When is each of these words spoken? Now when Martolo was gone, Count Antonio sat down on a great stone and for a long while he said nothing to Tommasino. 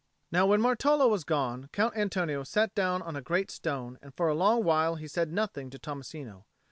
Now 0.31 0.47
when 0.47 0.61
Martolo 0.61 1.07
was 1.07 1.23
gone, 1.23 1.69
Count 1.71 1.95
Antonio 1.95 2.43
sat 2.43 2.73
down 2.73 3.03
on 3.03 3.15
a 3.15 3.21
great 3.21 3.51
stone 3.51 3.99
and 4.01 4.15
for 4.15 4.29
a 4.29 4.33
long 4.33 4.63
while 4.63 4.95
he 4.95 5.07
said 5.07 5.31
nothing 5.31 5.69
to 5.69 5.77
Tommasino. 5.77 6.45